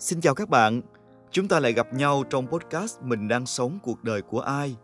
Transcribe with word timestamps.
Xin 0.00 0.20
chào 0.20 0.34
các 0.34 0.48
bạn, 0.48 0.80
chúng 1.30 1.48
ta 1.48 1.60
lại 1.60 1.72
gặp 1.72 1.94
nhau 1.94 2.22
trong 2.30 2.46
podcast 2.46 3.00
Mình 3.02 3.28
đang 3.28 3.46
sống 3.46 3.78
cuộc 3.82 4.04
đời 4.04 4.22
của 4.22 4.40
ai. 4.40 4.76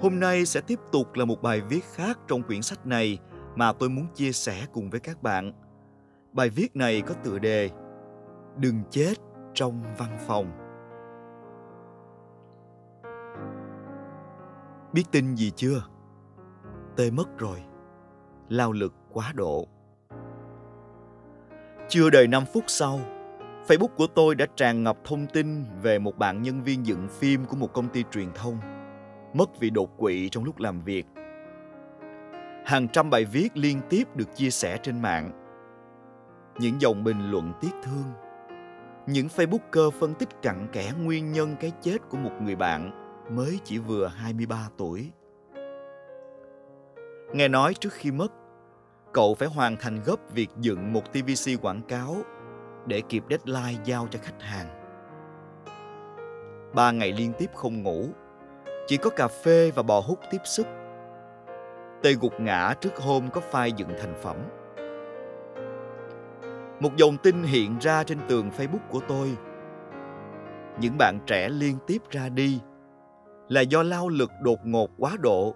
Hôm 0.00 0.20
nay 0.20 0.46
sẽ 0.46 0.60
tiếp 0.60 0.78
tục 0.92 1.14
là 1.14 1.24
một 1.24 1.42
bài 1.42 1.60
viết 1.60 1.84
khác 1.92 2.18
trong 2.28 2.42
quyển 2.42 2.62
sách 2.62 2.86
này 2.86 3.18
mà 3.54 3.72
tôi 3.72 3.88
muốn 3.88 4.06
chia 4.14 4.32
sẻ 4.32 4.66
cùng 4.72 4.90
với 4.90 5.00
các 5.00 5.22
bạn. 5.22 5.52
Bài 6.32 6.48
viết 6.48 6.76
này 6.76 7.00
có 7.00 7.14
tựa 7.14 7.38
đề 7.38 7.70
Đừng 8.56 8.82
chết 8.90 9.14
trong 9.54 9.82
văn 9.98 10.18
phòng. 10.26 10.52
Biết 14.92 15.04
tin 15.10 15.34
gì 15.34 15.52
chưa? 15.56 15.82
Tê 16.96 17.10
mất 17.10 17.38
rồi. 17.38 17.62
Lao 18.48 18.72
lực 18.72 18.94
quá 19.12 19.32
độ. 19.34 19.68
Chưa 21.88 22.10
đầy 22.10 22.26
5 22.26 22.44
phút 22.52 22.64
sau, 22.66 23.00
Facebook 23.68 23.94
của 23.96 24.06
tôi 24.06 24.34
đã 24.34 24.46
tràn 24.56 24.82
ngập 24.82 24.96
thông 25.04 25.26
tin 25.26 25.64
về 25.82 25.98
một 25.98 26.18
bạn 26.18 26.42
nhân 26.42 26.62
viên 26.62 26.86
dựng 26.86 27.08
phim 27.08 27.44
của 27.44 27.56
một 27.56 27.72
công 27.72 27.88
ty 27.88 28.04
truyền 28.12 28.32
thông 28.34 28.58
mất 29.34 29.60
vì 29.60 29.70
đột 29.70 29.96
quỵ 29.96 30.28
trong 30.28 30.44
lúc 30.44 30.58
làm 30.58 30.80
việc. 30.80 31.06
Hàng 32.64 32.88
trăm 32.92 33.10
bài 33.10 33.24
viết 33.24 33.56
liên 33.56 33.80
tiếp 33.90 34.16
được 34.16 34.36
chia 34.36 34.50
sẻ 34.50 34.78
trên 34.82 35.02
mạng. 35.02 35.30
Những 36.58 36.80
dòng 36.80 37.04
bình 37.04 37.30
luận 37.30 37.52
tiếc 37.60 37.72
thương. 37.82 38.04
Những 39.06 39.28
Facebooker 39.36 39.90
phân 39.90 40.14
tích 40.14 40.28
cặn 40.42 40.68
kẽ 40.72 40.92
nguyên 41.02 41.32
nhân 41.32 41.56
cái 41.60 41.72
chết 41.80 41.98
của 42.08 42.16
một 42.16 42.32
người 42.42 42.56
bạn 42.56 42.90
mới 43.30 43.58
chỉ 43.64 43.78
vừa 43.78 44.06
23 44.06 44.68
tuổi. 44.76 45.10
Nghe 47.32 47.48
nói 47.48 47.74
trước 47.74 47.92
khi 47.92 48.10
mất, 48.10 48.32
cậu 49.12 49.34
phải 49.34 49.48
hoàn 49.48 49.76
thành 49.76 50.00
gấp 50.04 50.16
việc 50.34 50.48
dựng 50.60 50.92
một 50.92 51.12
TVC 51.12 51.62
quảng 51.62 51.82
cáo 51.88 52.16
để 52.86 53.00
kịp 53.08 53.24
deadline 53.30 53.82
giao 53.84 54.06
cho 54.10 54.18
khách 54.22 54.42
hàng. 54.42 54.66
Ba 56.74 56.90
ngày 56.90 57.12
liên 57.12 57.32
tiếp 57.38 57.50
không 57.54 57.82
ngủ, 57.82 58.08
chỉ 58.86 58.96
có 58.96 59.10
cà 59.10 59.28
phê 59.28 59.70
và 59.74 59.82
bò 59.82 60.00
hút 60.00 60.18
tiếp 60.30 60.40
sức. 60.44 60.66
Tê 62.02 62.12
gục 62.12 62.40
ngã 62.40 62.74
trước 62.80 62.96
hôm 62.96 63.30
có 63.30 63.40
file 63.50 63.76
dựng 63.76 63.90
thành 63.98 64.14
phẩm. 64.22 64.36
Một 66.80 66.96
dòng 66.96 67.16
tin 67.16 67.42
hiện 67.42 67.78
ra 67.80 68.04
trên 68.04 68.18
tường 68.28 68.50
Facebook 68.56 68.88
của 68.90 69.00
tôi. 69.08 69.36
Những 70.80 70.98
bạn 70.98 71.18
trẻ 71.26 71.48
liên 71.48 71.76
tiếp 71.86 71.98
ra 72.10 72.28
đi 72.28 72.60
là 73.48 73.60
do 73.60 73.82
lao 73.82 74.08
lực 74.08 74.30
đột 74.42 74.58
ngột 74.64 74.90
quá 74.98 75.16
độ 75.20 75.54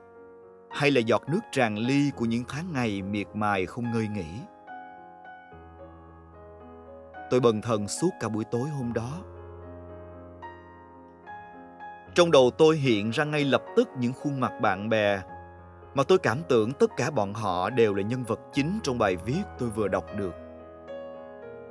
hay 0.71 0.91
là 0.91 1.01
giọt 1.01 1.23
nước 1.29 1.41
tràn 1.53 1.79
ly 1.79 2.11
của 2.17 2.25
những 2.25 2.45
tháng 2.49 2.73
ngày 2.73 3.03
miệt 3.03 3.27
mài 3.35 3.67
không 3.67 3.93
ngơi 3.93 4.09
nghỉ. 4.09 4.41
Tôi 7.31 7.41
bần 7.41 7.61
thần 7.61 7.89
suốt 7.89 8.11
cả 8.21 8.29
buổi 8.29 8.45
tối 8.45 8.69
hôm 8.69 8.93
đó. 8.93 9.11
Trong 12.15 12.31
đầu 12.31 12.51
tôi 12.59 12.77
hiện 12.77 13.11
ra 13.11 13.25
ngay 13.25 13.45
lập 13.45 13.63
tức 13.77 13.89
những 13.99 14.13
khuôn 14.13 14.41
mặt 14.41 14.53
bạn 14.61 14.89
bè 14.89 15.23
mà 15.95 16.03
tôi 16.03 16.19
cảm 16.19 16.39
tưởng 16.49 16.73
tất 16.73 16.91
cả 16.97 17.11
bọn 17.11 17.35
họ 17.35 17.71
đều 17.71 17.95
là 17.95 18.03
nhân 18.03 18.25
vật 18.25 18.41
chính 18.53 18.79
trong 18.83 18.99
bài 18.99 19.17
viết 19.17 19.43
tôi 19.59 19.69
vừa 19.69 19.89
đọc 19.89 20.05
được. 20.17 20.35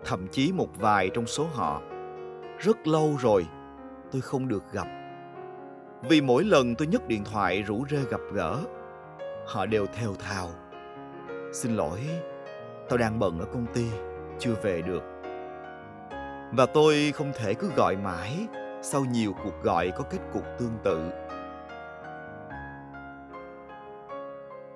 Thậm 0.05 0.27
chí 0.31 0.51
một 0.51 0.67
vài 0.79 1.09
trong 1.13 1.25
số 1.25 1.47
họ 1.53 1.81
rất 2.59 2.87
lâu 2.87 3.15
rồi 3.19 3.47
tôi 4.11 4.21
không 4.21 4.47
được 4.47 4.63
gặp. 4.71 4.87
Vì 6.09 6.21
mỗi 6.21 6.43
lần 6.43 6.75
tôi 6.75 6.87
nhấc 6.87 7.07
điện 7.07 7.23
thoại 7.23 7.61
rủ 7.61 7.85
rê 7.89 7.97
gặp 8.09 8.21
gỡ, 8.33 8.57
họ 9.47 9.65
đều 9.65 9.85
theo 9.85 10.13
thào. 10.13 10.49
Xin 11.53 11.75
lỗi, 11.75 11.99
tao 12.89 12.97
đang 12.97 13.19
bận 13.19 13.39
ở 13.39 13.45
công 13.45 13.65
ty, 13.73 13.85
chưa 14.39 14.53
về 14.63 14.81
được. 14.81 15.16
Và 16.51 16.65
tôi 16.65 17.11
không 17.15 17.31
thể 17.35 17.53
cứ 17.53 17.71
gọi 17.75 17.95
mãi 17.95 18.47
sau 18.81 19.05
nhiều 19.05 19.33
cuộc 19.43 19.63
gọi 19.63 19.91
có 19.97 20.03
kết 20.03 20.19
cục 20.33 20.43
tương 20.59 20.77
tự. 20.83 21.11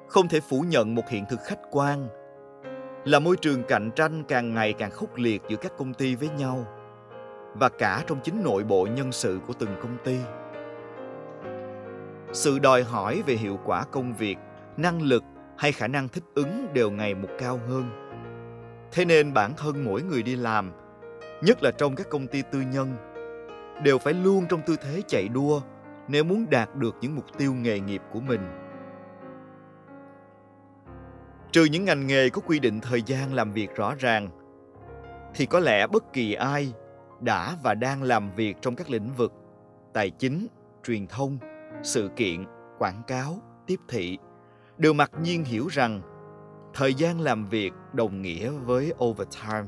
Không 0.07 0.27
thể 0.27 0.39
phủ 0.39 0.61
nhận 0.67 0.95
một 0.95 1.09
hiện 1.09 1.25
thực 1.29 1.39
khách 1.43 1.59
quan 1.71 2.07
là 3.05 3.19
môi 3.19 3.35
trường 3.37 3.63
cạnh 3.63 3.91
tranh 3.95 4.23
càng 4.27 4.53
ngày 4.53 4.73
càng 4.73 4.91
khốc 4.91 5.15
liệt 5.15 5.41
giữa 5.49 5.55
các 5.55 5.71
công 5.77 5.93
ty 5.93 6.15
với 6.15 6.29
nhau 6.29 6.65
và 7.53 7.69
cả 7.69 8.03
trong 8.07 8.19
chính 8.23 8.43
nội 8.43 8.63
bộ 8.63 8.87
nhân 8.95 9.11
sự 9.11 9.39
của 9.47 9.53
từng 9.59 9.75
công 9.81 9.97
ty. 10.03 10.17
Sự 12.33 12.59
đòi 12.59 12.83
hỏi 12.83 13.23
về 13.25 13.33
hiệu 13.33 13.59
quả 13.65 13.83
công 13.91 14.13
việc, 14.13 14.37
năng 14.77 15.01
lực 15.01 15.23
hay 15.57 15.71
khả 15.71 15.87
năng 15.87 16.07
thích 16.07 16.23
ứng 16.35 16.67
đều 16.73 16.91
ngày 16.91 17.15
một 17.15 17.29
cao 17.39 17.59
hơn. 17.67 17.89
Thế 18.91 19.05
nên 19.05 19.33
bản 19.33 19.53
thân 19.57 19.85
mỗi 19.85 20.01
người 20.01 20.23
đi 20.23 20.35
làm 20.35 20.71
nhất 21.41 21.63
là 21.63 21.71
trong 21.71 21.95
các 21.95 22.09
công 22.09 22.27
ty 22.27 22.41
tư 22.51 22.61
nhân, 22.61 22.95
đều 23.83 23.97
phải 23.97 24.13
luôn 24.13 24.45
trong 24.49 24.61
tư 24.65 24.75
thế 24.81 25.01
chạy 25.07 25.27
đua 25.27 25.61
nếu 26.07 26.23
muốn 26.23 26.45
đạt 26.49 26.75
được 26.75 26.95
những 27.01 27.15
mục 27.15 27.25
tiêu 27.37 27.53
nghề 27.53 27.79
nghiệp 27.79 28.01
của 28.13 28.19
mình. 28.19 28.41
Trừ 31.51 31.65
những 31.65 31.85
ngành 31.85 32.07
nghề 32.07 32.29
có 32.29 32.41
quy 32.41 32.59
định 32.59 32.79
thời 32.79 33.01
gian 33.01 33.33
làm 33.33 33.51
việc 33.51 33.75
rõ 33.75 33.95
ràng, 33.99 34.29
thì 35.35 35.45
có 35.45 35.59
lẽ 35.59 35.87
bất 35.87 36.13
kỳ 36.13 36.33
ai 36.33 36.73
đã 37.19 37.55
và 37.63 37.73
đang 37.73 38.03
làm 38.03 38.31
việc 38.35 38.57
trong 38.61 38.75
các 38.75 38.89
lĩnh 38.89 39.13
vực 39.13 39.33
tài 39.93 40.09
chính, 40.09 40.47
truyền 40.83 41.07
thông, 41.07 41.37
sự 41.83 42.09
kiện, 42.15 42.45
quảng 42.79 43.01
cáo, 43.07 43.37
tiếp 43.67 43.79
thị 43.87 44.17
đều 44.77 44.93
mặc 44.93 45.11
nhiên 45.21 45.43
hiểu 45.43 45.67
rằng 45.67 46.01
thời 46.73 46.93
gian 46.93 47.19
làm 47.19 47.45
việc 47.45 47.73
đồng 47.93 48.21
nghĩa 48.21 48.49
với 48.49 48.93
overtime 49.03 49.67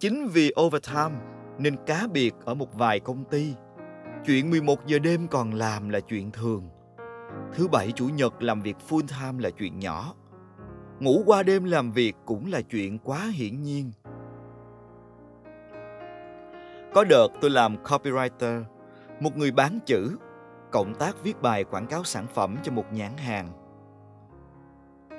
Chính 0.00 0.28
vì 0.28 0.52
overtime 0.60 1.16
nên 1.58 1.76
cá 1.86 2.06
biệt 2.12 2.34
ở 2.44 2.54
một 2.54 2.74
vài 2.74 3.00
công 3.00 3.24
ty, 3.24 3.54
chuyện 4.26 4.50
11 4.50 4.86
giờ 4.86 4.98
đêm 4.98 5.28
còn 5.28 5.54
làm 5.54 5.88
là 5.88 6.00
chuyện 6.00 6.30
thường. 6.30 6.68
Thứ 7.52 7.68
bảy 7.68 7.92
chủ 7.92 8.08
nhật 8.08 8.42
làm 8.42 8.62
việc 8.62 8.76
full 8.88 9.06
time 9.06 9.42
là 9.42 9.50
chuyện 9.50 9.78
nhỏ. 9.78 10.14
Ngủ 11.00 11.22
qua 11.26 11.42
đêm 11.42 11.64
làm 11.64 11.92
việc 11.92 12.16
cũng 12.24 12.52
là 12.52 12.60
chuyện 12.60 12.98
quá 12.98 13.30
hiển 13.34 13.62
nhiên. 13.62 13.92
Có 16.94 17.04
đợt 17.04 17.28
tôi 17.40 17.50
làm 17.50 17.76
copywriter, 17.82 18.62
một 19.20 19.36
người 19.36 19.50
bán 19.50 19.78
chữ, 19.86 20.16
cộng 20.72 20.94
tác 20.94 21.22
viết 21.22 21.42
bài 21.42 21.64
quảng 21.64 21.86
cáo 21.86 22.04
sản 22.04 22.26
phẩm 22.34 22.56
cho 22.62 22.72
một 22.72 22.84
nhãn 22.92 23.16
hàng. 23.16 23.48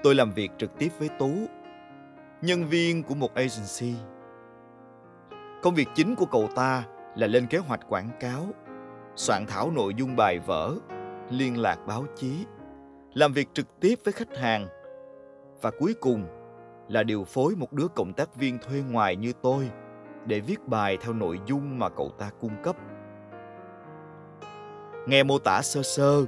Tôi 0.03 0.15
làm 0.15 0.31
việc 0.31 0.51
trực 0.57 0.77
tiếp 0.77 0.89
với 0.99 1.09
Tú, 1.19 1.31
nhân 2.41 2.65
viên 2.65 3.03
của 3.03 3.15
một 3.15 3.33
agency 3.33 3.95
Công 5.61 5.75
việc 5.75 5.89
chính 5.95 6.15
của 6.15 6.25
cậu 6.25 6.47
ta 6.55 6.83
là 7.15 7.27
lên 7.27 7.47
kế 7.47 7.57
hoạch 7.57 7.79
quảng 7.89 8.09
cáo, 8.19 8.45
soạn 9.15 9.45
thảo 9.47 9.71
nội 9.71 9.93
dung 9.97 10.15
bài 10.15 10.39
vở, 10.39 10.75
liên 11.29 11.61
lạc 11.61 11.77
báo 11.87 12.05
chí, 12.15 12.45
làm 13.13 13.33
việc 13.33 13.47
trực 13.53 13.79
tiếp 13.79 13.95
với 14.03 14.13
khách 14.13 14.37
hàng 14.37 14.67
và 15.61 15.71
cuối 15.79 15.93
cùng 16.01 16.25
là 16.87 17.03
điều 17.03 17.23
phối 17.23 17.55
một 17.55 17.73
đứa 17.73 17.87
cộng 17.87 18.13
tác 18.13 18.35
viên 18.35 18.57
thuê 18.57 18.83
ngoài 18.89 19.15
như 19.15 19.33
tôi 19.41 19.69
để 20.25 20.39
viết 20.39 20.67
bài 20.67 20.97
theo 21.01 21.13
nội 21.13 21.39
dung 21.45 21.79
mà 21.79 21.89
cậu 21.89 22.09
ta 22.19 22.29
cung 22.39 22.63
cấp. 22.63 22.75
Nghe 25.07 25.23
mô 25.23 25.39
tả 25.39 25.61
sơ 25.61 25.83
sơ, 25.83 26.25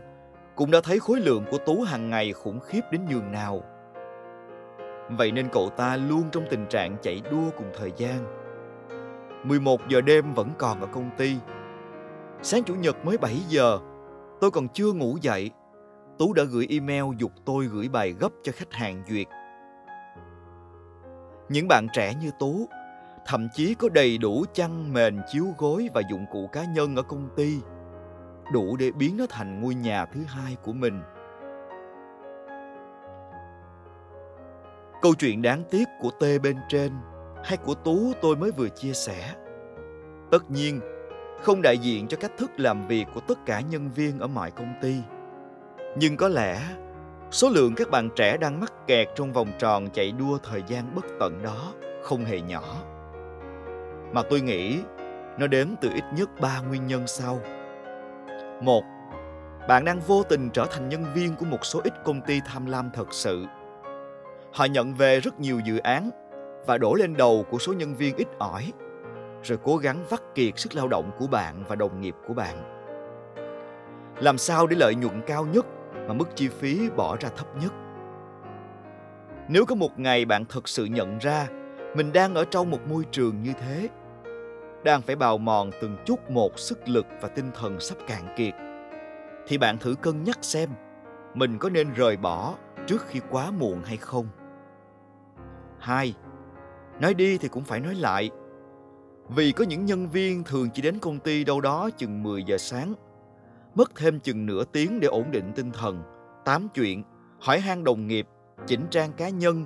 cũng 0.55 0.71
đã 0.71 0.79
thấy 0.83 0.99
khối 0.99 1.19
lượng 1.19 1.45
của 1.51 1.57
Tú 1.57 1.81
hàng 1.81 2.09
ngày 2.09 2.33
khủng 2.33 2.59
khiếp 2.59 2.81
đến 2.91 3.01
nhường 3.09 3.31
nào. 3.31 3.63
Vậy 5.09 5.31
nên 5.31 5.49
cậu 5.51 5.69
ta 5.69 5.97
luôn 5.97 6.23
trong 6.31 6.43
tình 6.49 6.65
trạng 6.69 6.95
chạy 7.01 7.21
đua 7.31 7.49
cùng 7.57 7.71
thời 7.77 7.91
gian 7.97 8.42
11 9.43 9.81
giờ 9.89 10.01
đêm 10.01 10.33
vẫn 10.33 10.49
còn 10.57 10.81
ở 10.81 10.87
công 10.87 11.09
ty. 11.17 11.35
Sáng 12.41 12.63
chủ 12.63 12.75
nhật 12.75 13.05
mới 13.05 13.17
7 13.17 13.35
giờ, 13.47 13.79
tôi 14.41 14.51
còn 14.51 14.67
chưa 14.67 14.93
ngủ 14.93 15.17
dậy. 15.21 15.51
Tú 16.17 16.33
đã 16.33 16.43
gửi 16.43 16.67
email 16.69 17.03
dục 17.17 17.31
tôi 17.45 17.65
gửi 17.65 17.89
bài 17.89 18.13
gấp 18.19 18.29
cho 18.43 18.51
khách 18.55 18.73
hàng 18.73 19.03
duyệt. 19.09 19.27
Những 21.49 21.67
bạn 21.67 21.87
trẻ 21.93 22.13
như 22.21 22.31
Tú 22.39 22.67
thậm 23.25 23.47
chí 23.53 23.75
có 23.75 23.89
đầy 23.89 24.17
đủ 24.17 24.45
chăn 24.53 24.93
mền 24.93 25.21
chiếu 25.31 25.45
gối 25.57 25.89
và 25.93 26.01
dụng 26.09 26.25
cụ 26.31 26.49
cá 26.51 26.65
nhân 26.65 26.95
ở 26.95 27.01
công 27.01 27.29
ty 27.35 27.59
đủ 28.51 28.77
để 28.77 28.91
biến 28.91 29.17
nó 29.17 29.25
thành 29.29 29.61
ngôi 29.61 29.75
nhà 29.75 30.05
thứ 30.05 30.23
hai 30.27 30.55
của 30.63 30.73
mình 30.73 31.01
câu 35.01 35.13
chuyện 35.15 35.41
đáng 35.41 35.63
tiếc 35.69 35.87
của 36.01 36.09
t 36.09 36.23
bên 36.43 36.57
trên 36.69 36.91
hay 37.43 37.57
của 37.57 37.73
Tú 37.73 38.13
tôi 38.21 38.35
mới 38.35 38.51
vừa 38.51 38.69
chia 38.69 38.93
sẻ. 38.93 39.33
Tất 40.31 40.51
nhiên, 40.51 40.79
không 41.41 41.61
đại 41.61 41.77
diện 41.77 42.07
cho 42.07 42.17
cách 42.17 42.31
thức 42.37 42.51
làm 42.57 42.87
việc 42.87 43.05
của 43.13 43.19
tất 43.19 43.45
cả 43.45 43.59
nhân 43.59 43.89
viên 43.95 44.19
ở 44.19 44.27
mọi 44.27 44.51
công 44.51 44.73
ty. 44.81 44.95
Nhưng 45.97 46.17
có 46.17 46.27
lẽ 46.27 46.61
số 47.31 47.49
lượng 47.49 47.75
các 47.75 47.89
bạn 47.89 48.09
trẻ 48.15 48.37
đang 48.37 48.59
mắc 48.59 48.73
kẹt 48.87 49.07
trong 49.15 49.33
vòng 49.33 49.51
tròn 49.59 49.89
chạy 49.93 50.11
đua 50.11 50.37
thời 50.37 50.63
gian 50.67 50.95
bất 50.95 51.05
tận 51.19 51.43
đó 51.43 51.73
không 52.03 52.25
hề 52.25 52.41
nhỏ. 52.41 52.63
Mà 54.13 54.21
tôi 54.29 54.41
nghĩ 54.41 54.79
nó 55.37 55.47
đến 55.47 55.75
từ 55.81 55.89
ít 55.93 56.03
nhất 56.17 56.29
ba 56.41 56.59
nguyên 56.59 56.87
nhân 56.87 57.07
sau. 57.07 57.39
Một, 58.61 58.83
bạn 59.67 59.85
đang 59.85 59.99
vô 59.99 60.23
tình 60.23 60.49
trở 60.49 60.65
thành 60.65 60.89
nhân 60.89 61.05
viên 61.13 61.35
của 61.35 61.45
một 61.45 61.65
số 61.65 61.81
ít 61.83 61.93
công 62.05 62.21
ty 62.21 62.39
tham 62.45 62.65
lam 62.65 62.89
thật 62.93 63.07
sự. 63.13 63.45
Họ 64.53 64.65
nhận 64.65 64.93
về 64.93 65.19
rất 65.19 65.39
nhiều 65.39 65.59
dự 65.59 65.77
án 65.77 66.09
và 66.65 66.77
đổ 66.77 66.93
lên 66.93 67.17
đầu 67.17 67.45
của 67.49 67.57
số 67.59 67.73
nhân 67.73 67.95
viên 67.95 68.15
ít 68.15 68.27
ỏi. 68.39 68.73
rồi 69.43 69.57
cố 69.63 69.77
gắng 69.77 70.03
vắt 70.09 70.21
kiệt 70.35 70.59
sức 70.59 70.75
lao 70.75 70.87
động 70.87 71.11
của 71.19 71.27
bạn 71.27 71.63
và 71.67 71.75
đồng 71.75 72.01
nghiệp 72.01 72.15
của 72.27 72.33
bạn 72.33 72.69
làm 74.19 74.37
sao 74.37 74.67
để 74.67 74.75
lợi 74.75 74.95
nhuận 74.95 75.21
cao 75.27 75.45
nhất 75.45 75.65
mà 76.07 76.13
mức 76.13 76.29
chi 76.35 76.47
phí 76.47 76.89
bỏ 76.89 77.17
ra 77.19 77.29
thấp 77.37 77.47
nhất 77.61 77.73
nếu 79.49 79.65
có 79.65 79.75
một 79.75 79.99
ngày 79.99 80.25
bạn 80.25 80.45
thật 80.45 80.67
sự 80.67 80.85
nhận 80.85 81.17
ra 81.17 81.47
mình 81.95 82.13
đang 82.13 82.35
ở 82.35 82.45
trong 82.45 82.71
một 82.71 82.87
môi 82.87 83.03
trường 83.11 83.43
như 83.43 83.53
thế 83.53 83.89
đang 84.83 85.01
phải 85.01 85.15
bào 85.15 85.37
mòn 85.37 85.71
từng 85.81 85.97
chút 86.05 86.29
một 86.29 86.59
sức 86.59 86.89
lực 86.89 87.05
và 87.21 87.27
tinh 87.27 87.51
thần 87.53 87.79
sắp 87.79 87.97
cạn 88.07 88.21
kiệt 88.37 88.53
thì 89.47 89.57
bạn 89.57 89.77
thử 89.77 89.95
cân 90.01 90.23
nhắc 90.23 90.37
xem 90.41 90.69
mình 91.33 91.57
có 91.59 91.69
nên 91.69 91.93
rời 91.93 92.17
bỏ 92.17 92.55
trước 92.87 93.07
khi 93.07 93.19
quá 93.29 93.51
muộn 93.51 93.81
hay 93.85 93.97
không. 93.97 94.27
Hai, 95.79 96.13
nói 96.99 97.13
đi 97.13 97.37
thì 97.37 97.47
cũng 97.47 97.63
phải 97.63 97.79
nói 97.79 97.95
lại. 97.95 98.29
Vì 99.29 99.51
có 99.51 99.63
những 99.63 99.85
nhân 99.85 100.09
viên 100.09 100.43
thường 100.43 100.69
chỉ 100.73 100.81
đến 100.81 100.99
công 100.99 101.19
ty 101.19 101.43
đâu 101.43 101.61
đó 101.61 101.89
chừng 101.97 102.23
10 102.23 102.43
giờ 102.43 102.57
sáng, 102.57 102.93
mất 103.75 103.95
thêm 103.95 104.19
chừng 104.19 104.45
nửa 104.45 104.63
tiếng 104.63 104.99
để 104.99 105.07
ổn 105.07 105.31
định 105.31 105.51
tinh 105.55 105.71
thần, 105.71 106.03
tám 106.45 106.67
chuyện, 106.73 107.03
hỏi 107.39 107.59
han 107.59 107.83
đồng 107.83 108.07
nghiệp, 108.07 108.27
chỉnh 108.67 108.85
trang 108.91 109.13
cá 109.13 109.29
nhân, 109.29 109.65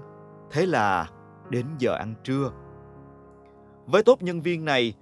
thế 0.52 0.66
là 0.66 1.10
đến 1.50 1.66
giờ 1.80 1.96
ăn 2.00 2.14
trưa. 2.24 2.52
Với 3.86 4.04
tốt 4.04 4.22
nhân 4.22 4.42
viên 4.42 4.66
này, 4.66 4.94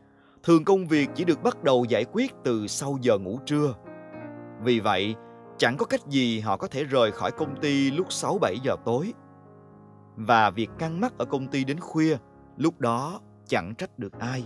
thường 0.43 0.65
công 0.65 0.87
việc 0.87 1.09
chỉ 1.15 1.25
được 1.25 1.43
bắt 1.43 1.63
đầu 1.63 1.85
giải 1.85 2.05
quyết 2.11 2.31
từ 2.43 2.67
sau 2.67 2.97
giờ 3.01 3.17
ngủ 3.17 3.39
trưa. 3.45 3.73
Vì 4.63 4.79
vậy, 4.79 5.15
chẳng 5.57 5.77
có 5.77 5.85
cách 5.85 6.07
gì 6.07 6.39
họ 6.39 6.57
có 6.57 6.67
thể 6.67 6.83
rời 6.83 7.11
khỏi 7.11 7.31
công 7.31 7.55
ty 7.61 7.91
lúc 7.91 8.07
6-7 8.09 8.55
giờ 8.63 8.75
tối. 8.85 9.13
Và 10.15 10.49
việc 10.49 10.69
căng 10.79 11.01
mắt 11.01 11.13
ở 11.17 11.25
công 11.25 11.47
ty 11.47 11.63
đến 11.63 11.79
khuya, 11.79 12.17
lúc 12.57 12.79
đó 12.79 13.21
chẳng 13.47 13.75
trách 13.75 13.99
được 13.99 14.19
ai. 14.19 14.43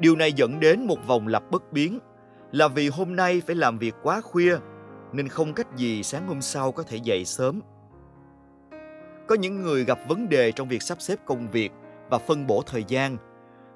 Điều 0.00 0.16
này 0.16 0.32
dẫn 0.32 0.60
đến 0.60 0.86
một 0.86 1.06
vòng 1.06 1.26
lặp 1.26 1.50
bất 1.50 1.72
biến 1.72 1.98
là 2.52 2.68
vì 2.68 2.88
hôm 2.88 3.16
nay 3.16 3.42
phải 3.46 3.56
làm 3.56 3.78
việc 3.78 3.94
quá 4.02 4.20
khuya 4.20 4.56
nên 5.12 5.28
không 5.28 5.52
cách 5.52 5.76
gì 5.76 6.02
sáng 6.02 6.26
hôm 6.26 6.40
sau 6.40 6.72
có 6.72 6.82
thể 6.82 6.96
dậy 6.96 7.24
sớm. 7.24 7.60
Có 9.28 9.34
những 9.34 9.62
người 9.62 9.84
gặp 9.84 9.98
vấn 10.08 10.28
đề 10.28 10.52
trong 10.52 10.68
việc 10.68 10.82
sắp 10.82 11.00
xếp 11.00 11.18
công 11.26 11.50
việc 11.50 11.72
và 12.10 12.18
phân 12.18 12.46
bổ 12.46 12.62
thời 12.66 12.84
gian 12.88 13.16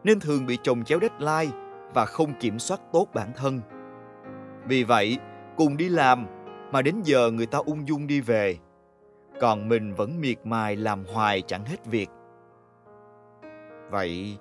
nên 0.05 0.21
thường 0.21 0.47
bị 0.47 0.59
chồng 0.63 0.85
chéo 0.85 0.99
deadline 1.01 1.57
và 1.95 2.07
không 2.07 2.35
kiểm 2.41 2.59
soát 2.59 2.81
tốt 2.93 3.09
bản 3.15 3.33
thân 3.37 3.61
vì 4.67 4.85
vậy, 4.85 5.19
cùng 5.57 5.77
đi 5.77 5.89
làm 5.89 6.27
mà 6.73 6.83
đến 6.83 6.95
giờ 7.05 7.31
người 7.31 7.47
ta 7.47 7.59
ung 7.59 7.89
dung 7.89 8.07
đi 8.07 8.21
về. 8.21 8.59
Còn 9.43 9.69
mình 9.69 9.95
vẫn 9.95 10.21
miệt 10.21 10.47
mài 10.47 10.77
làm 10.77 11.05
hoài 11.05 11.43
chẳng 11.43 11.65
hết 11.65 11.87
việc. 11.87 12.09
Vậy 13.91 14.39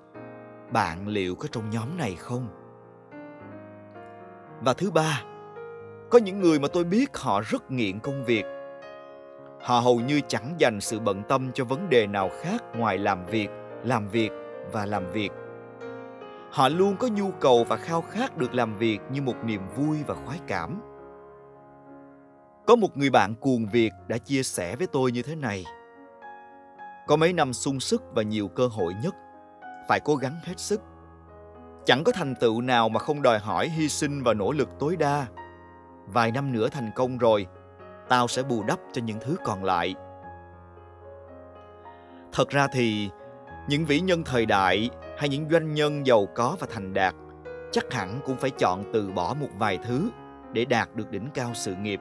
bạn 0.74 1.08
liệu 1.08 1.36
có 1.36 1.48
trong 1.52 1.70
nhóm 1.70 1.98
này 1.98 2.16
không? 2.16 2.48
Và 4.62 4.74
thứ 4.74 4.92
ba, 4.92 5.24
có 6.12 6.20
những 6.20 6.40
người 6.40 6.60
mà 6.60 6.68
tôi 6.74 6.84
biết 6.84 7.18
họ 7.18 7.42
rất 7.42 7.72
nghiện 7.72 8.00
công 8.00 8.26
việc. 8.26 8.44
Họ 9.62 9.80
hầu 9.80 10.00
như 10.00 10.22
chẳng 10.28 10.56
dành 10.58 10.82
sự 10.82 11.00
bận 11.00 11.22
tâm 11.30 11.52
cho 11.54 11.66
vấn 11.66 11.90
đề 11.90 12.08
nào 12.08 12.30
khác 12.42 12.64
ngoài 12.76 12.98
làm 12.98 13.26
việc, 13.26 13.48
làm 13.84 14.10
việc 14.10 14.32
và 14.72 14.86
làm 14.86 15.12
việc 15.12 15.32
họ 16.52 16.70
luôn 16.70 16.96
có 17.00 17.08
nhu 17.08 17.32
cầu 17.32 17.64
và 17.64 17.78
khao 17.78 18.02
khát 18.02 18.38
được 18.38 18.54
làm 18.54 18.78
việc 18.78 19.00
như 19.12 19.22
một 19.22 19.36
niềm 19.46 19.62
vui 19.76 19.98
và 20.08 20.16
khoái 20.26 20.40
cảm 20.48 20.82
có 22.72 22.76
một 22.76 22.98
người 22.98 23.10
bạn 23.10 23.36
cuồng 23.36 23.66
việc 23.66 23.92
đã 24.08 24.18
chia 24.18 24.44
sẻ 24.44 24.76
với 24.76 24.88
tôi 24.88 25.12
như 25.12 25.22
thế 25.22 25.36
này. 25.36 25.66
Có 27.08 27.16
mấy 27.16 27.34
năm 27.34 27.54
sung 27.54 27.80
sức 27.80 28.04
và 28.14 28.24
nhiều 28.24 28.48
cơ 28.48 28.68
hội 28.68 28.94
nhất. 29.04 29.16
Phải 29.88 30.00
cố 30.00 30.16
gắng 30.16 30.36
hết 30.44 30.60
sức. 30.60 30.82
Chẳng 31.86 32.04
có 32.04 32.12
thành 32.12 32.36
tựu 32.36 32.62
nào 32.62 32.90
mà 32.90 33.00
không 33.00 33.22
đòi 33.22 33.40
hỏi 33.40 33.70
hy 33.70 33.90
sinh 33.90 34.24
và 34.24 34.34
nỗ 34.34 34.52
lực 34.52 34.70
tối 34.80 34.96
đa. 34.96 35.26
Vài 36.08 36.32
năm 36.32 36.54
nữa 36.54 36.68
thành 36.72 36.92
công 36.96 37.18
rồi, 37.18 37.48
tao 38.10 38.28
sẽ 38.28 38.44
bù 38.44 38.64
đắp 38.64 38.80
cho 38.94 39.02
những 39.02 39.20
thứ 39.22 39.36
còn 39.44 39.64
lại. 39.64 39.96
Thật 42.34 42.50
ra 42.50 42.68
thì, 42.74 43.10
những 43.70 43.86
vĩ 43.86 44.00
nhân 44.00 44.24
thời 44.24 44.46
đại 44.46 44.90
hay 45.18 45.30
những 45.30 45.50
doanh 45.50 45.74
nhân 45.74 46.06
giàu 46.06 46.28
có 46.36 46.58
và 46.60 46.68
thành 46.70 46.94
đạt 46.94 47.16
chắc 47.72 47.94
hẳn 47.94 48.20
cũng 48.26 48.38
phải 48.38 48.50
chọn 48.50 48.84
từ 48.94 49.12
bỏ 49.12 49.36
một 49.42 49.50
vài 49.58 49.78
thứ 49.78 50.10
để 50.54 50.66
đạt 50.66 50.96
được 50.96 51.12
đỉnh 51.12 51.30
cao 51.34 51.52
sự 51.54 51.76
nghiệp 51.76 52.00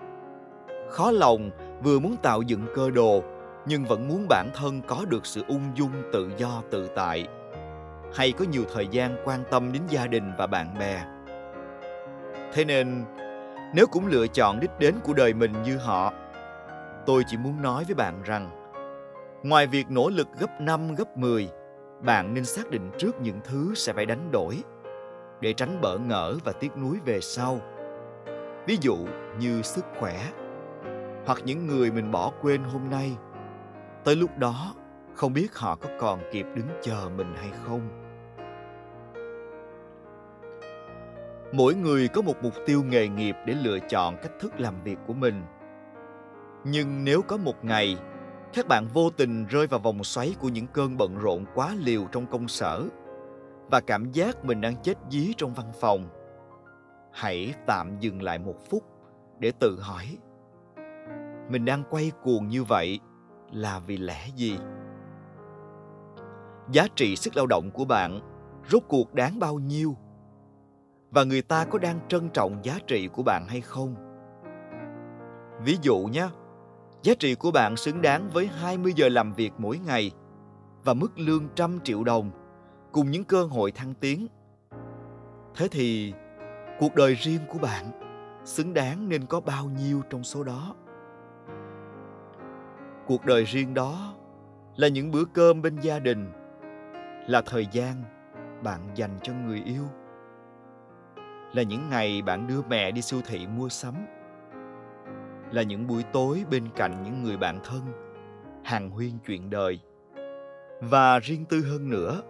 khó 0.90 1.10
lòng, 1.10 1.50
vừa 1.82 1.98
muốn 1.98 2.16
tạo 2.22 2.42
dựng 2.42 2.66
cơ 2.74 2.90
đồ, 2.90 3.22
nhưng 3.66 3.84
vẫn 3.84 4.08
muốn 4.08 4.26
bản 4.28 4.50
thân 4.54 4.82
có 4.86 5.04
được 5.08 5.26
sự 5.26 5.44
ung 5.48 5.62
dung, 5.74 5.92
tự 6.12 6.30
do, 6.36 6.62
tự 6.70 6.88
tại. 6.96 7.26
Hay 8.14 8.32
có 8.32 8.44
nhiều 8.44 8.64
thời 8.74 8.86
gian 8.90 9.16
quan 9.24 9.40
tâm 9.50 9.72
đến 9.72 9.82
gia 9.88 10.06
đình 10.06 10.32
và 10.38 10.46
bạn 10.46 10.78
bè. 10.78 11.02
Thế 12.52 12.64
nên, 12.64 13.04
nếu 13.74 13.86
cũng 13.86 14.06
lựa 14.06 14.26
chọn 14.26 14.60
đích 14.60 14.78
đến 14.78 14.94
của 15.04 15.12
đời 15.12 15.34
mình 15.34 15.52
như 15.62 15.76
họ, 15.76 16.12
tôi 17.06 17.22
chỉ 17.26 17.36
muốn 17.36 17.62
nói 17.62 17.84
với 17.84 17.94
bạn 17.94 18.22
rằng, 18.24 18.50
ngoài 19.42 19.66
việc 19.66 19.90
nỗ 19.90 20.10
lực 20.10 20.28
gấp 20.40 20.60
5 20.60 20.94
gấp 20.94 21.16
10 21.16 21.50
bạn 22.02 22.34
nên 22.34 22.44
xác 22.44 22.70
định 22.70 22.90
trước 22.98 23.20
những 23.20 23.40
thứ 23.44 23.74
sẽ 23.74 23.92
phải 23.92 24.06
đánh 24.06 24.30
đổi 24.32 24.62
để 25.40 25.52
tránh 25.52 25.80
bỡ 25.80 25.98
ngỡ 25.98 26.34
và 26.44 26.52
tiếc 26.52 26.76
nuối 26.76 26.98
về 27.04 27.20
sau. 27.20 27.60
Ví 28.66 28.78
dụ 28.80 28.96
như 29.38 29.62
sức 29.62 29.84
khỏe 29.98 30.16
hoặc 31.30 31.42
những 31.44 31.66
người 31.66 31.90
mình 31.90 32.10
bỏ 32.10 32.32
quên 32.42 32.62
hôm 32.62 32.90
nay. 32.90 33.16
Tới 34.04 34.16
lúc 34.16 34.38
đó, 34.38 34.74
không 35.14 35.32
biết 35.32 35.56
họ 35.56 35.76
có 35.76 35.88
còn 36.00 36.20
kịp 36.32 36.46
đứng 36.54 36.66
chờ 36.82 37.10
mình 37.16 37.34
hay 37.36 37.50
không. 37.64 37.80
Mỗi 41.52 41.74
người 41.74 42.08
có 42.08 42.22
một 42.22 42.34
mục 42.42 42.52
tiêu 42.66 42.82
nghề 42.82 43.08
nghiệp 43.08 43.36
để 43.46 43.54
lựa 43.54 43.78
chọn 43.78 44.16
cách 44.22 44.32
thức 44.40 44.60
làm 44.60 44.82
việc 44.84 44.98
của 45.06 45.12
mình. 45.12 45.42
Nhưng 46.64 47.04
nếu 47.04 47.22
có 47.22 47.36
một 47.36 47.64
ngày, 47.64 47.96
các 48.52 48.68
bạn 48.68 48.86
vô 48.94 49.10
tình 49.10 49.46
rơi 49.46 49.66
vào 49.66 49.80
vòng 49.80 50.04
xoáy 50.04 50.34
của 50.40 50.48
những 50.48 50.66
cơn 50.66 50.96
bận 50.96 51.18
rộn 51.18 51.44
quá 51.54 51.74
liều 51.78 52.06
trong 52.12 52.26
công 52.26 52.48
sở 52.48 52.84
và 53.70 53.80
cảm 53.80 54.12
giác 54.12 54.44
mình 54.44 54.60
đang 54.60 54.76
chết 54.82 54.94
dí 55.10 55.32
trong 55.36 55.54
văn 55.54 55.72
phòng, 55.80 56.08
hãy 57.12 57.54
tạm 57.66 57.98
dừng 58.00 58.22
lại 58.22 58.38
một 58.38 58.56
phút 58.70 58.84
để 59.38 59.52
tự 59.60 59.80
hỏi 59.80 60.18
mình 61.50 61.64
đang 61.64 61.82
quay 61.90 62.12
cuồng 62.22 62.48
như 62.48 62.64
vậy 62.64 63.00
là 63.52 63.78
vì 63.78 63.96
lẽ 63.96 64.28
gì 64.36 64.58
giá 66.72 66.86
trị 66.94 67.16
sức 67.16 67.36
lao 67.36 67.46
động 67.46 67.70
của 67.70 67.84
bạn 67.84 68.20
rốt 68.68 68.82
cuộc 68.88 69.14
đáng 69.14 69.38
bao 69.38 69.58
nhiêu 69.58 69.96
và 71.10 71.24
người 71.24 71.42
ta 71.42 71.64
có 71.64 71.78
đang 71.78 72.00
trân 72.08 72.30
trọng 72.30 72.64
giá 72.64 72.78
trị 72.86 73.08
của 73.08 73.22
bạn 73.22 73.46
hay 73.48 73.60
không 73.60 73.94
ví 75.64 75.78
dụ 75.82 75.98
nhé 75.98 76.28
Giá 77.02 77.14
trị 77.18 77.34
của 77.34 77.50
bạn 77.50 77.76
xứng 77.76 78.02
đáng 78.02 78.28
với 78.32 78.46
20 78.46 78.92
giờ 78.96 79.08
làm 79.08 79.34
việc 79.34 79.52
mỗi 79.58 79.78
ngày 79.78 80.10
và 80.84 80.94
mức 80.94 81.18
lương 81.18 81.48
trăm 81.54 81.78
triệu 81.84 82.04
đồng 82.04 82.30
cùng 82.92 83.10
những 83.10 83.24
cơ 83.24 83.44
hội 83.44 83.72
thăng 83.72 83.94
tiến. 83.94 84.26
Thế 85.56 85.68
thì 85.70 86.12
cuộc 86.78 86.94
đời 86.94 87.14
riêng 87.14 87.40
của 87.48 87.58
bạn 87.58 87.84
xứng 88.44 88.74
đáng 88.74 89.08
nên 89.08 89.26
có 89.26 89.40
bao 89.40 89.66
nhiêu 89.66 90.02
trong 90.10 90.24
số 90.24 90.44
đó? 90.44 90.74
Cuộc 93.06 93.24
đời 93.24 93.44
riêng 93.44 93.74
đó 93.74 94.14
là 94.76 94.88
những 94.88 95.10
bữa 95.10 95.24
cơm 95.24 95.62
bên 95.62 95.76
gia 95.76 95.98
đình, 95.98 96.32
là 97.26 97.42
thời 97.46 97.66
gian 97.72 98.04
bạn 98.62 98.80
dành 98.94 99.18
cho 99.22 99.32
người 99.32 99.62
yêu, 99.64 99.84
là 101.52 101.62
những 101.62 101.90
ngày 101.90 102.22
bạn 102.22 102.46
đưa 102.46 102.62
mẹ 102.62 102.90
đi 102.90 103.02
siêu 103.02 103.20
thị 103.26 103.46
mua 103.46 103.68
sắm 103.68 103.94
là 105.52 105.62
những 105.62 105.86
buổi 105.86 106.02
tối 106.12 106.44
bên 106.50 106.68
cạnh 106.76 107.02
những 107.02 107.22
người 107.22 107.36
bạn 107.36 107.60
thân 107.64 107.80
hàng 108.64 108.90
huyên 108.90 109.12
chuyện 109.26 109.50
đời. 109.50 109.80
Và 110.80 111.18
riêng 111.18 111.44
tư 111.44 111.60
hơn 111.60 111.90
nữa 111.90 112.22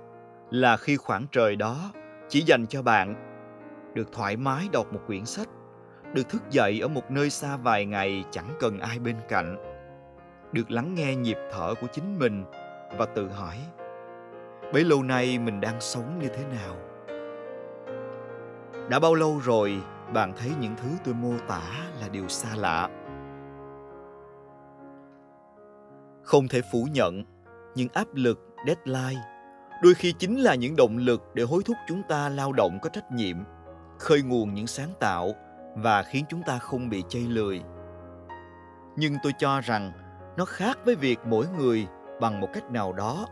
là 0.50 0.76
khi 0.76 0.96
khoảng 0.96 1.26
trời 1.32 1.56
đó 1.56 1.92
chỉ 2.28 2.40
dành 2.40 2.66
cho 2.66 2.82
bạn 2.82 3.14
được 3.94 4.12
thoải 4.12 4.36
mái 4.36 4.68
đọc 4.72 4.92
một 4.92 5.00
quyển 5.06 5.24
sách 5.24 5.48
được 6.12 6.28
thức 6.28 6.42
dậy 6.50 6.80
ở 6.80 6.88
một 6.88 7.10
nơi 7.10 7.30
xa 7.30 7.56
vài 7.56 7.86
ngày 7.86 8.24
chẳng 8.30 8.56
cần 8.60 8.78
ai 8.78 8.98
bên 8.98 9.16
cạnh 9.28 9.69
được 10.52 10.70
lắng 10.70 10.94
nghe 10.94 11.16
nhịp 11.16 11.38
thở 11.52 11.74
của 11.80 11.86
chính 11.92 12.18
mình 12.18 12.44
và 12.98 13.06
tự 13.06 13.28
hỏi, 13.28 13.56
bấy 14.72 14.84
lâu 14.84 15.02
nay 15.02 15.38
mình 15.38 15.60
đang 15.60 15.80
sống 15.80 16.18
như 16.18 16.28
thế 16.28 16.44
nào? 16.44 16.76
Đã 18.90 18.98
bao 18.98 19.14
lâu 19.14 19.40
rồi 19.44 19.82
bạn 20.12 20.32
thấy 20.36 20.50
những 20.60 20.74
thứ 20.76 20.88
tôi 21.04 21.14
mô 21.14 21.32
tả 21.48 21.62
là 22.00 22.08
điều 22.08 22.28
xa 22.28 22.48
lạ? 22.56 22.88
Không 26.22 26.48
thể 26.48 26.60
phủ 26.72 26.88
nhận 26.92 27.24
những 27.74 27.88
áp 27.92 28.06
lực, 28.14 28.40
deadline 28.66 29.20
đôi 29.82 29.94
khi 29.94 30.12
chính 30.12 30.38
là 30.40 30.54
những 30.54 30.76
động 30.76 30.96
lực 30.96 31.22
để 31.34 31.42
hối 31.42 31.62
thúc 31.66 31.76
chúng 31.88 32.02
ta 32.08 32.28
lao 32.28 32.52
động 32.52 32.78
có 32.82 32.88
trách 32.88 33.12
nhiệm, 33.12 33.36
khơi 33.98 34.22
nguồn 34.22 34.54
những 34.54 34.66
sáng 34.66 34.90
tạo 35.00 35.32
và 35.76 36.02
khiến 36.02 36.24
chúng 36.28 36.42
ta 36.42 36.58
không 36.58 36.88
bị 36.88 37.04
chây 37.08 37.22
lười. 37.22 37.62
Nhưng 38.96 39.14
tôi 39.22 39.32
cho 39.38 39.60
rằng 39.60 39.92
nó 40.40 40.46
khác 40.46 40.78
với 40.84 40.94
việc 40.94 41.18
mỗi 41.24 41.46
người 41.58 41.86
bằng 42.20 42.40
một 42.40 42.48
cách 42.52 42.70
nào 42.70 42.92
đó 42.92 43.26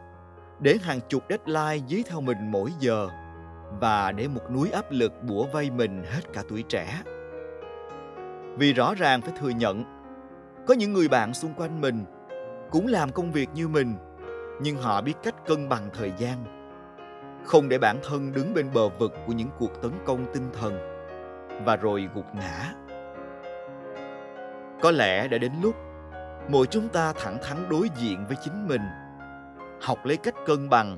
để 0.61 0.77
hàng 0.83 1.01
chục 1.09 1.23
deadline 1.29 1.87
dí 1.89 2.03
theo 2.03 2.21
mình 2.21 2.51
mỗi 2.51 2.73
giờ 2.79 3.09
và 3.81 4.13
để 4.13 4.29
một 4.29 4.51
núi 4.51 4.71
áp 4.71 4.85
lực 4.91 5.13
bủa 5.23 5.47
vây 5.47 5.71
mình 5.71 6.03
hết 6.05 6.21
cả 6.33 6.43
tuổi 6.49 6.63
trẻ. 6.63 7.03
Vì 8.57 8.73
rõ 8.73 8.95
ràng 8.95 9.21
phải 9.21 9.33
thừa 9.41 9.49
nhận, 9.49 9.85
có 10.67 10.75
những 10.75 10.93
người 10.93 11.09
bạn 11.09 11.35
xung 11.35 11.55
quanh 11.55 11.81
mình 11.81 12.05
cũng 12.71 12.87
làm 12.87 13.13
công 13.13 13.33
việc 13.33 13.49
như 13.55 13.69
mình, 13.69 13.95
nhưng 14.61 14.77
họ 14.77 15.03
biết 15.03 15.15
cách 15.23 15.47
cân 15.47 15.69
bằng 15.69 15.89
thời 15.95 16.13
gian, 16.19 16.45
không 17.45 17.69
để 17.69 17.79
bản 17.79 17.97
thân 18.03 18.33
đứng 18.33 18.55
bên 18.55 18.71
bờ 18.75 18.89
vực 18.89 19.13
của 19.27 19.33
những 19.33 19.51
cuộc 19.59 19.83
tấn 19.83 19.93
công 20.07 20.27
tinh 20.35 20.51
thần 20.61 20.79
và 21.65 21.77
rồi 21.77 22.09
gục 22.15 22.27
ngã. 22.35 22.73
Có 24.83 24.91
lẽ 24.91 25.29
đã 25.29 25.39
đến 25.39 25.53
lúc 25.63 25.75
mỗi 26.49 26.67
chúng 26.67 26.89
ta 26.89 27.13
thẳng 27.13 27.39
thắn 27.43 27.69
đối 27.69 27.89
diện 27.97 28.25
với 28.27 28.37
chính 28.41 28.69
mình, 28.69 28.83
học 29.81 29.99
lấy 30.05 30.17
cách 30.17 30.35
cân 30.47 30.69
bằng 30.69 30.97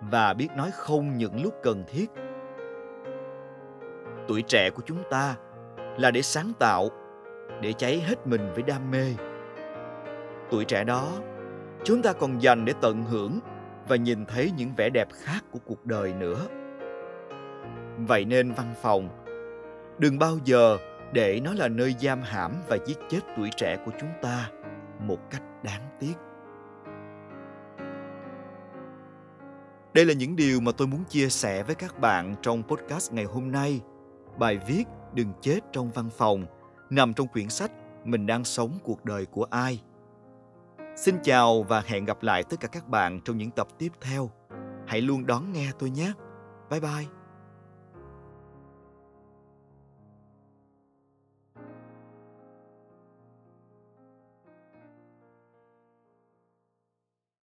và 0.00 0.34
biết 0.34 0.48
nói 0.56 0.70
không 0.72 1.16
những 1.16 1.42
lúc 1.42 1.54
cần 1.62 1.84
thiết. 1.88 2.06
Tuổi 4.28 4.42
trẻ 4.42 4.70
của 4.70 4.82
chúng 4.86 5.02
ta 5.10 5.36
là 5.98 6.10
để 6.10 6.22
sáng 6.22 6.52
tạo, 6.58 6.88
để 7.60 7.72
cháy 7.72 8.00
hết 8.00 8.26
mình 8.26 8.52
với 8.54 8.62
đam 8.62 8.90
mê. 8.90 9.14
Tuổi 10.50 10.64
trẻ 10.64 10.84
đó, 10.84 11.08
chúng 11.84 12.02
ta 12.02 12.12
còn 12.12 12.42
dành 12.42 12.64
để 12.64 12.72
tận 12.80 13.04
hưởng 13.04 13.40
và 13.88 13.96
nhìn 13.96 14.26
thấy 14.26 14.52
những 14.56 14.70
vẻ 14.76 14.90
đẹp 14.90 15.08
khác 15.12 15.44
của 15.50 15.58
cuộc 15.66 15.86
đời 15.86 16.12
nữa. 16.12 16.46
Vậy 17.96 18.24
nên 18.24 18.52
văn 18.52 18.74
phòng 18.82 19.08
đừng 19.98 20.18
bao 20.18 20.38
giờ 20.44 20.78
để 21.12 21.40
nó 21.44 21.54
là 21.54 21.68
nơi 21.68 21.94
giam 22.00 22.22
hãm 22.22 22.52
và 22.68 22.78
giết 22.86 22.98
chết 23.08 23.20
tuổi 23.36 23.50
trẻ 23.56 23.76
của 23.84 23.92
chúng 24.00 24.10
ta 24.22 24.50
một 25.00 25.30
cách 25.30 25.42
đáng 25.62 25.96
tiếc. 26.00 26.14
Đây 29.94 30.04
là 30.04 30.14
những 30.14 30.36
điều 30.36 30.60
mà 30.60 30.72
tôi 30.72 30.86
muốn 30.86 31.04
chia 31.04 31.28
sẻ 31.28 31.62
với 31.62 31.74
các 31.74 31.98
bạn 32.00 32.34
trong 32.42 32.62
podcast 32.62 33.12
ngày 33.12 33.24
hôm 33.24 33.52
nay. 33.52 33.80
Bài 34.38 34.58
viết 34.66 34.84
Đừng 35.14 35.32
chết 35.40 35.60
trong 35.72 35.90
văn 35.90 36.10
phòng 36.16 36.46
nằm 36.90 37.14
trong 37.14 37.28
quyển 37.28 37.48
sách 37.48 37.72
Mình 38.04 38.26
đang 38.26 38.44
sống 38.44 38.78
cuộc 38.84 39.04
đời 39.04 39.26
của 39.26 39.44
ai. 39.44 39.82
Xin 40.96 41.18
chào 41.22 41.62
và 41.62 41.82
hẹn 41.86 42.04
gặp 42.04 42.22
lại 42.22 42.42
tất 42.42 42.60
cả 42.60 42.68
các 42.68 42.88
bạn 42.88 43.20
trong 43.24 43.38
những 43.38 43.50
tập 43.50 43.68
tiếp 43.78 43.92
theo. 44.00 44.30
Hãy 44.86 45.00
luôn 45.00 45.26
đón 45.26 45.52
nghe 45.52 45.70
tôi 45.78 45.90
nhé. 45.90 46.12
Bye 46.70 46.80
bye. 46.80 47.17